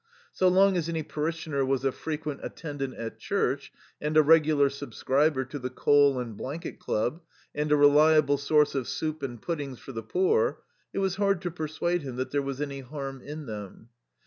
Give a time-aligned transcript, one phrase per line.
[0.31, 5.45] So long as any parishioner was a frequent attendant at church, and a regular subscriber
[5.45, 7.21] to the coal and blanket club,
[7.53, 11.51] and a reliable source of soup and puddings for the poor, it was hard to
[11.51, 13.89] persuade him that there was any harm in them.